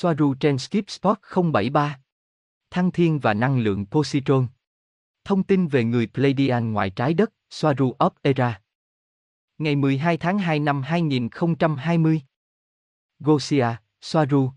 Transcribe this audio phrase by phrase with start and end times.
[0.00, 1.18] Soaru trên Skip Spot
[1.52, 2.00] 073.
[2.70, 4.46] Thăng thiên và năng lượng positron.
[5.24, 8.60] Thông tin về người Pleiadian ngoài trái đất, Soaru of Era.
[9.58, 12.22] Ngày 12 tháng 2 năm 2020.
[13.18, 13.66] Gosia,
[14.00, 14.50] Soaru.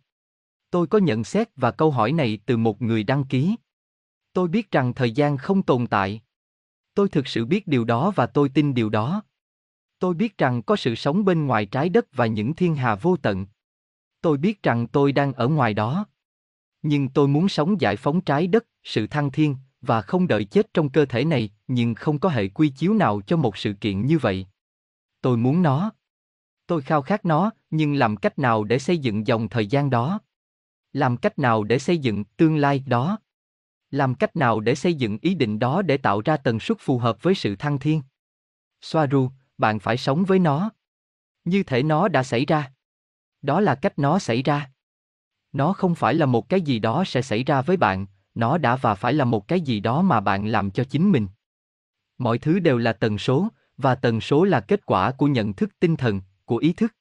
[0.70, 3.56] Tôi có nhận xét và câu hỏi này từ một người đăng ký.
[4.34, 6.22] Tôi biết rằng thời gian không tồn tại.
[6.94, 9.24] Tôi thực sự biết điều đó và tôi tin điều đó.
[10.00, 13.18] Tôi biết rằng có sự sống bên ngoài trái đất và những thiên hà vô
[13.18, 13.46] tận.
[14.22, 16.06] Tôi biết rằng tôi đang ở ngoài đó.
[16.82, 20.74] Nhưng tôi muốn sống giải phóng trái đất, sự thăng thiên, và không đợi chết
[20.74, 24.06] trong cơ thể này, nhưng không có hệ quy chiếu nào cho một sự kiện
[24.06, 24.48] như vậy.
[25.22, 25.92] Tôi muốn nó.
[26.68, 30.20] Tôi khao khát nó, nhưng làm cách nào để xây dựng dòng thời gian đó?
[30.94, 33.20] Làm cách nào để xây dựng tương lai đó?
[33.92, 36.98] Làm cách nào để xây dựng ý định đó để tạo ra tần suất phù
[36.98, 38.02] hợp với sự thăng thiên?
[38.82, 40.70] Soaru, bạn phải sống với nó.
[41.46, 42.72] Như thể nó đã xảy ra.
[43.42, 44.72] Đó là cách nó xảy ra.
[45.54, 48.06] Nó không phải là một cái gì đó sẽ xảy ra với bạn,
[48.36, 51.28] nó đã và phải là một cái gì đó mà bạn làm cho chính mình.
[52.18, 55.70] Mọi thứ đều là tần số, và tần số là kết quả của nhận thức
[55.80, 56.96] tinh thần, của ý thức.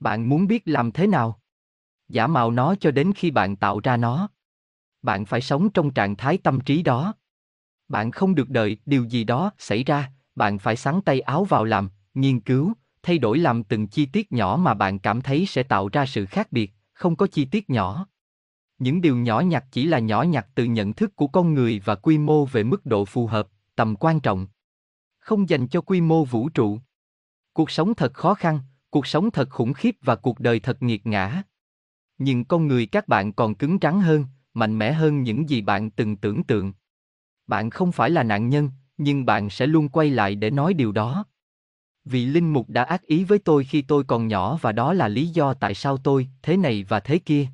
[0.00, 1.40] Bạn muốn biết làm thế nào?
[2.08, 4.28] Giả mạo nó cho đến khi bạn tạo ra nó.
[5.02, 7.14] Bạn phải sống trong trạng thái tâm trí đó.
[7.88, 11.64] Bạn không được đợi điều gì đó xảy ra, bạn phải sắn tay áo vào
[11.64, 12.72] làm, nghiên cứu,
[13.06, 16.26] thay đổi làm từng chi tiết nhỏ mà bạn cảm thấy sẽ tạo ra sự
[16.26, 18.06] khác biệt, không có chi tiết nhỏ.
[18.78, 21.94] Những điều nhỏ nhặt chỉ là nhỏ nhặt từ nhận thức của con người và
[21.94, 24.46] quy mô về mức độ phù hợp, tầm quan trọng.
[25.18, 26.78] Không dành cho quy mô vũ trụ.
[27.52, 31.06] Cuộc sống thật khó khăn, cuộc sống thật khủng khiếp và cuộc đời thật nghiệt
[31.06, 31.42] ngã.
[32.18, 35.90] Nhưng con người các bạn còn cứng rắn hơn, mạnh mẽ hơn những gì bạn
[35.90, 36.72] từng tưởng tượng.
[37.46, 40.92] Bạn không phải là nạn nhân, nhưng bạn sẽ luôn quay lại để nói điều
[40.92, 41.24] đó.
[42.06, 45.08] Vị linh mục đã ác ý với tôi khi tôi còn nhỏ và đó là
[45.08, 47.46] lý do tại sao tôi thế này và thế kia.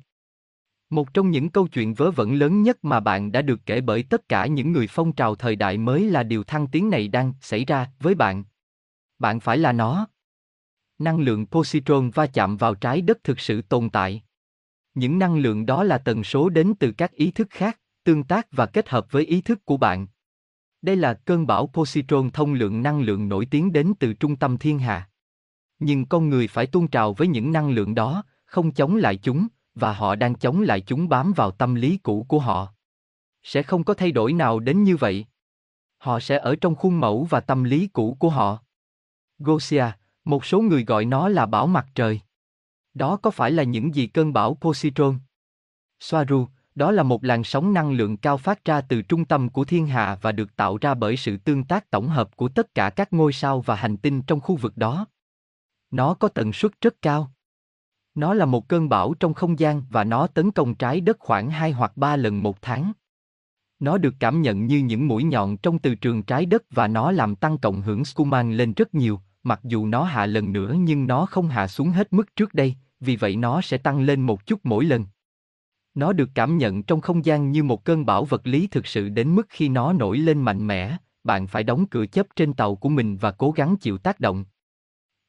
[0.89, 4.03] Một trong những câu chuyện vớ vẩn lớn nhất mà bạn đã được kể bởi
[4.03, 7.33] tất cả những người phong trào thời đại mới là điều thăng tiến này đang
[7.41, 8.43] xảy ra với bạn.
[9.19, 10.07] Bạn phải là nó.
[10.99, 14.23] Năng lượng positron va chạm vào trái đất thực sự tồn tại.
[14.93, 18.47] Những năng lượng đó là tần số đến từ các ý thức khác, tương tác
[18.51, 20.07] và kết hợp với ý thức của bạn.
[20.83, 24.57] Đây là cơn bão positron thông lượng năng lượng nổi tiếng đến từ trung tâm
[24.57, 25.09] thiên hà.
[25.79, 29.47] Nhưng con người phải tuôn trào với những năng lượng đó, không chống lại chúng,
[29.75, 32.73] và họ đang chống lại chúng bám vào tâm lý cũ của họ.
[33.43, 35.25] Sẽ không có thay đổi nào đến như vậy.
[35.97, 38.57] Họ sẽ ở trong khuôn mẫu và tâm lý cũ của họ.
[39.39, 39.85] Gosia,
[40.25, 42.19] một số người gọi nó là bão mặt trời.
[42.93, 45.19] Đó có phải là những gì cơn bão positron?
[45.99, 49.63] Soaru, đó là một làn sóng năng lượng cao phát ra từ trung tâm của
[49.63, 52.89] thiên hà và được tạo ra bởi sự tương tác tổng hợp của tất cả
[52.89, 55.07] các ngôi sao và hành tinh trong khu vực đó.
[55.91, 57.31] Nó có tần suất rất cao.
[58.15, 61.49] Nó là một cơn bão trong không gian và nó tấn công trái đất khoảng
[61.49, 62.91] 2 hoặc 3 lần một tháng.
[63.79, 67.11] Nó được cảm nhận như những mũi nhọn trong từ trường trái đất và nó
[67.11, 71.07] làm tăng cộng hưởng Schumann lên rất nhiều, mặc dù nó hạ lần nữa nhưng
[71.07, 74.45] nó không hạ xuống hết mức trước đây, vì vậy nó sẽ tăng lên một
[74.45, 75.05] chút mỗi lần.
[75.95, 79.09] Nó được cảm nhận trong không gian như một cơn bão vật lý thực sự
[79.09, 82.75] đến mức khi nó nổi lên mạnh mẽ, bạn phải đóng cửa chấp trên tàu
[82.75, 84.45] của mình và cố gắng chịu tác động.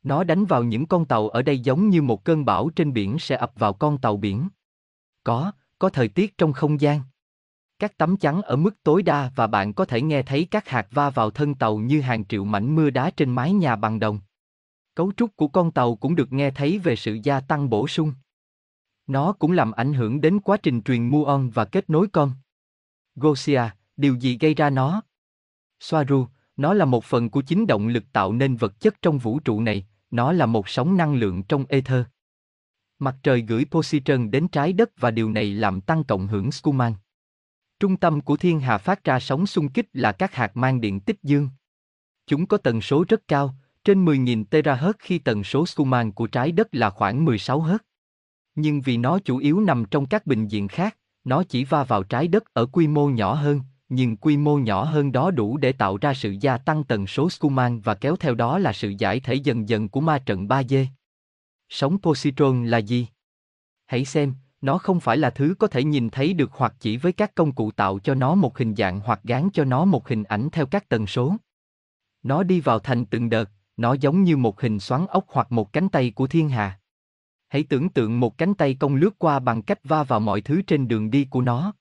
[0.02, 3.18] Nó đánh vào những con tàu ở đây giống như một cơn bão trên biển
[3.18, 4.48] sẽ ập vào con tàu biển.
[5.24, 7.00] Có, có thời tiết trong không gian.
[7.78, 10.86] Các tấm chắn ở mức tối đa và bạn có thể nghe thấy các hạt
[10.90, 14.20] va vào thân tàu như hàng triệu mảnh mưa đá trên mái nhà bằng đồng.
[14.94, 18.12] Cấu trúc của con tàu cũng được nghe thấy về sự gia tăng bổ sung.
[19.06, 22.32] Nó cũng làm ảnh hưởng đến quá trình truyền muon và kết nối con.
[23.14, 23.62] Gosia,
[23.96, 25.02] điều gì gây ra nó?
[25.80, 26.26] Soaru,
[26.56, 29.60] nó là một phần của chính động lực tạo nên vật chất trong vũ trụ
[29.60, 32.04] này, nó là một sóng năng lượng trong ether.
[32.98, 36.94] Mặt trời gửi positron đến trái đất và điều này làm tăng cộng hưởng Schumann.
[37.80, 41.00] Trung tâm của thiên hà phát ra sóng xung kích là các hạt mang điện
[41.00, 41.48] tích dương.
[42.26, 43.54] Chúng có tần số rất cao,
[43.84, 47.78] trên 10.000 terahertz khi tần số Schumann của trái đất là khoảng 16 hertz.
[48.54, 52.02] Nhưng vì nó chủ yếu nằm trong các bình diện khác, nó chỉ va vào
[52.02, 55.72] trái đất ở quy mô nhỏ hơn, nhưng quy mô nhỏ hơn đó đủ để
[55.72, 59.20] tạo ra sự gia tăng tần số Schumann và kéo theo đó là sự giải
[59.20, 60.86] thể dần dần của ma trận 3D.
[61.68, 63.06] Sóng positron là gì?
[63.86, 67.12] Hãy xem, nó không phải là thứ có thể nhìn thấy được hoặc chỉ với
[67.12, 70.24] các công cụ tạo cho nó một hình dạng hoặc gán cho nó một hình
[70.24, 71.36] ảnh theo các tần số.
[72.22, 75.72] Nó đi vào thành từng đợt, nó giống như một hình xoắn ốc hoặc một
[75.72, 76.80] cánh tay của thiên hà.
[77.54, 80.62] Hãy tưởng tượng một cánh tay công lướt qua bằng cách va vào mọi thứ
[80.62, 81.74] trên đường đi của nó.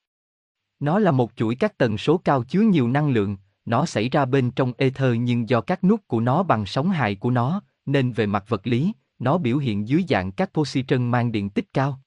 [0.80, 4.24] Nó là một chuỗi các tần số cao chứa nhiều năng lượng, nó xảy ra
[4.24, 8.12] bên trong ether nhưng do các nút của nó bằng sóng hài của nó, nên
[8.12, 12.00] về mặt vật lý, nó biểu hiện dưới dạng các positron mang điện tích cao.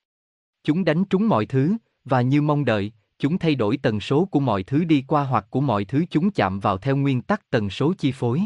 [0.63, 4.39] Chúng đánh trúng mọi thứ, và như mong đợi, chúng thay đổi tần số của
[4.39, 7.69] mọi thứ đi qua hoặc của mọi thứ chúng chạm vào theo nguyên tắc tần
[7.69, 8.41] số chi phối.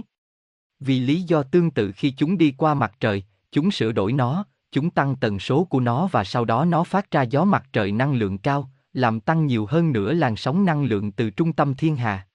[0.79, 4.45] Vì lý do tương tự khi chúng đi qua mặt trời, chúng sửa đổi nó,
[4.71, 7.91] chúng tăng tần số của nó và sau đó nó phát ra gió mặt trời
[7.91, 11.73] năng lượng cao, làm tăng nhiều hơn nữa làn sóng năng lượng từ trung tâm
[11.75, 12.27] thiên hà.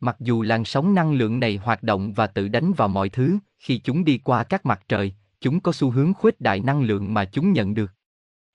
[0.00, 3.38] Mặc dù làn sóng năng lượng này hoạt động và tự đánh vào mọi thứ,
[3.58, 7.14] khi chúng đi qua các mặt trời, chúng có xu hướng khuếch đại năng lượng
[7.14, 7.92] mà chúng nhận được.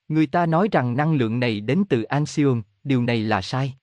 [0.08, 3.74] Người ta nói rằng năng lượng này đến từ Anxion, điều này là sai.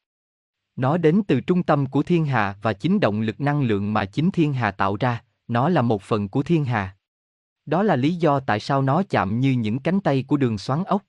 [0.77, 4.05] Nó đến từ trung tâm của thiên hà và chính động lực năng lượng mà
[4.05, 6.97] chính thiên hà tạo ra, nó là một phần của thiên hà.
[7.67, 10.85] Đó là lý do tại sao nó chạm như những cánh tay của đường xoắn
[10.85, 11.03] ốc.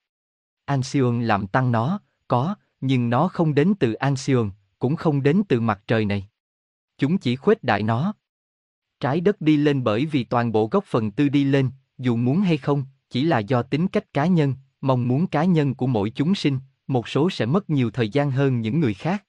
[0.66, 5.60] Anxion làm tăng nó, có, nhưng nó không đến từ Anxion, cũng không đến từ
[5.60, 6.28] mặt trời này.
[6.98, 8.14] Chúng chỉ khuếch đại nó.
[9.00, 12.42] Trái đất đi lên bởi vì toàn bộ gốc phần tư đi lên, dù muốn
[12.42, 16.10] hay không, chỉ là do tính cách cá nhân, mong muốn cá nhân của mỗi
[16.10, 19.24] chúng sinh, một số sẽ mất nhiều thời gian hơn những người khác.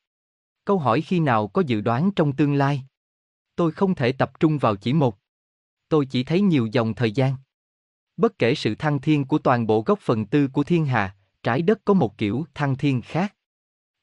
[0.64, 2.82] Câu hỏi khi nào có dự đoán trong tương lai?
[3.56, 5.18] Tôi không thể tập trung vào chỉ một.
[5.88, 7.34] Tôi chỉ thấy nhiều dòng thời gian.
[8.16, 11.62] Bất kể sự thăng thiên của toàn bộ gốc phần tư của thiên hà, trái
[11.62, 13.34] đất có một kiểu thăng thiên khác.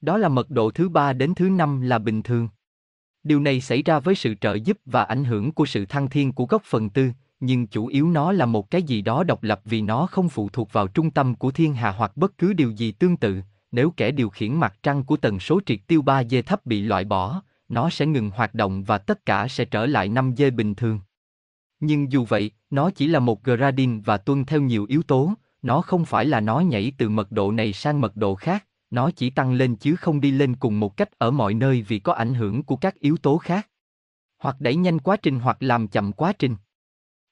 [0.02, 2.50] Đó là mật độ thứ ba đến thứ năm là bình thường.
[3.24, 6.32] Điều này xảy ra với sự trợ giúp và ảnh hưởng của sự thăng thiên
[6.32, 9.62] của gốc phần tư, nhưng chủ yếu nó là một cái gì đó độc lập
[9.66, 12.72] vì nó không phụ thuộc vào trung tâm của thiên hà hoặc bất cứ điều
[12.72, 13.42] gì tương tự.
[13.72, 16.82] Nếu kẻ điều khiển mặt trăng của tần số triệt tiêu 3 dê thấp bị
[16.82, 20.50] loại bỏ, nó sẽ ngừng hoạt động và tất cả sẽ trở lại 5 dê
[20.50, 21.00] bình thường.
[21.86, 25.82] Nhưng dù vậy, nó chỉ là một gradient và tuân theo nhiều yếu tố, nó
[25.82, 29.30] không phải là nó nhảy từ mật độ này sang mật độ khác, nó chỉ
[29.30, 32.34] tăng lên chứ không đi lên cùng một cách ở mọi nơi vì có ảnh
[32.34, 33.70] hưởng của các yếu tố khác.
[34.38, 36.56] Hoặc đẩy nhanh quá trình hoặc làm chậm quá trình.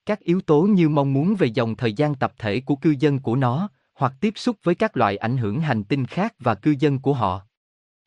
[0.05, 3.19] Các yếu tố như mong muốn về dòng thời gian tập thể của cư dân
[3.19, 6.75] của nó, hoặc tiếp xúc với các loại ảnh hưởng hành tinh khác và cư
[6.79, 7.41] dân của họ.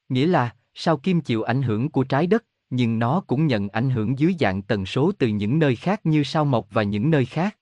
[0.08, 3.90] Nghĩa là, sao kim chịu ảnh hưởng của trái đất, nhưng nó cũng nhận ảnh
[3.90, 7.24] hưởng dưới dạng tần số từ những nơi khác như sao mộc và những nơi
[7.24, 7.56] khác.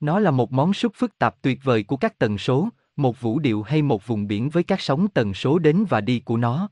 [0.00, 3.38] Nó là một món súp phức tạp tuyệt vời của các tần số, một vũ
[3.38, 6.68] điệu hay một vùng biển với các sóng tần số đến và đi của nó.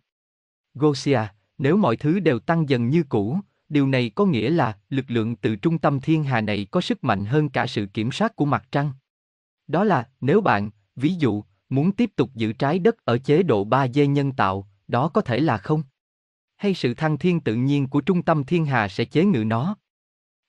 [0.75, 1.21] Gosia,
[1.59, 5.37] nếu mọi thứ đều tăng dần như cũ, điều này có nghĩa là lực lượng
[5.37, 8.45] từ trung tâm thiên hà này có sức mạnh hơn cả sự kiểm soát của
[8.45, 8.93] mặt trăng.
[9.67, 13.67] Đó là, nếu bạn, ví dụ, muốn tiếp tục giữ trái đất ở chế độ
[13.67, 15.83] 3D nhân tạo, đó có thể là không.
[16.65, 19.77] Hay sự thăng thiên tự nhiên của trung tâm thiên hà sẽ chế ngự nó.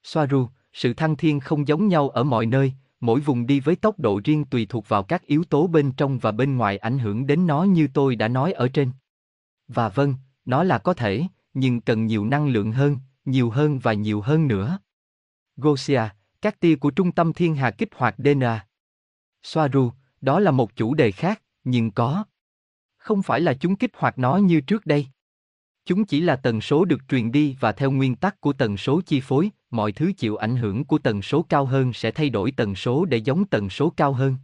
[0.04, 4.00] Soaru, sự thăng thiên không giống nhau ở mọi nơi, mỗi vùng đi với tốc
[4.00, 7.28] độ riêng tùy thuộc vào các yếu tố bên trong và bên ngoài ảnh hưởng
[7.28, 8.92] đến nó như tôi đã nói ở trên.
[9.68, 10.16] Và vâng,
[10.46, 11.24] nó là có thể,
[11.54, 14.80] nhưng cần nhiều năng lượng hơn, nhiều hơn và nhiều hơn nữa.
[15.58, 16.02] Gosia,
[16.42, 18.68] các tia của trung tâm thiên hà kích hoạt DNA.
[19.44, 19.92] Soaru,
[20.22, 22.26] đó là một chủ đề khác, nhưng có.
[22.98, 25.08] Không phải là chúng kích hoạt nó như trước đây.
[25.86, 29.02] Chúng chỉ là tần số được truyền đi và theo nguyên tắc của tần số
[29.06, 32.52] chi phối, mọi thứ chịu ảnh hưởng của tần số cao hơn sẽ thay đổi
[32.52, 34.38] tần số để giống tần số cao hơn.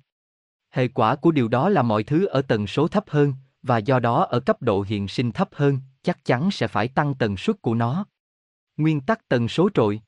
[0.69, 3.33] Hệ quả của điều đó là mọi thứ ở tần số thấp hơn,
[3.63, 7.15] và do đó ở cấp độ hiện sinh thấp hơn, chắc chắn sẽ phải tăng
[7.15, 8.05] tần suất của nó.
[8.77, 10.01] Nguyên tắc tần số trội